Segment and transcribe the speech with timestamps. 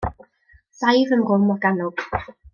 [0.79, 2.09] Saif ym Mro Morgannwg.